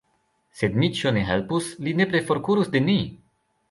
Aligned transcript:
Se 0.61 0.69
Dmiĉjo 0.77 1.13
ne 1.19 1.27
helpus, 1.29 1.69
li 1.87 1.97
nepre 2.03 2.25
forkurus 2.33 2.77
de 2.79 2.87
ni! 2.91 3.01